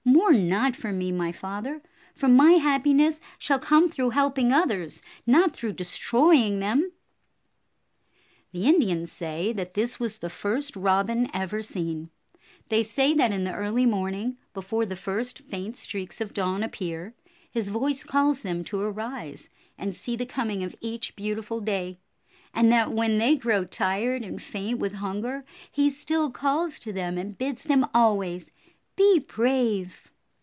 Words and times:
Mourn 0.03 0.47
not 0.49 0.75
for. 0.75 0.91
me, 0.93 1.11
my 1.11 1.31
father, 1.31 1.81
for 2.13 2.27
my 2.29 2.53
happiness 2.53 3.19
shall 3.37 3.59
come 3.59 3.89
through 3.89 4.09
helping 4.11 4.51
others, 4.53 5.01
not 5.25 5.53
through 5.53 5.73
destroying 5.73 6.59
them." 6.59 6.91
The 8.51 8.65
Indians 8.65 9.11
say 9.11 9.51
that 9.53 9.73
this 9.73 9.99
was 9.99 10.19
the 10.19 10.29
first 10.29 10.75
Robin 10.75 11.29
ever 11.33 11.61
seen. 11.63 12.09
They 12.69 12.81
say 12.83 13.13
that 13.13 13.31
in 13.31 13.43
the 13.45 13.53
early 13.53 13.85
morning, 13.85 14.37
before 14.53 14.85
the 14.85 14.95
first 14.95 15.39
faint 15.39 15.75
streaks 15.75 16.21
of 16.21 16.33
dawn 16.33 16.61
appear, 16.63 17.13
his 17.49 17.69
voice 17.69 18.03
calls 18.03 18.41
them 18.41 18.63
to 18.65 18.79
arise 18.81 19.49
and 19.77 19.93
see 19.95 20.15
the 20.15 20.25
coming 20.25 20.63
of 20.63 20.75
each 20.81 21.15
beauti 21.15 21.43
ful 21.43 21.61
day, 21.61 21.97
and 22.53 22.71
that 22.71 22.91
when 22.93 23.17
they 23.17 23.35
grow 23.35 23.65
tired 23.65 24.21
and 24.23 24.41
faint 24.41 24.79
with 24.79 24.93
hunger, 24.95 25.43
he 25.71 25.89
still 25.89 26.29
calls 26.29 26.79
to 26.79 26.93
them 26.93 27.17
and 27.17 27.37
bids 27.37 27.63
them 27.63 27.85
always, 27.93 28.51
"Be 28.95 29.19
brave." 29.19 30.07